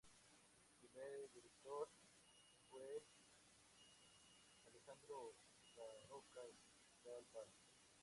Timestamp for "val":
7.35-7.45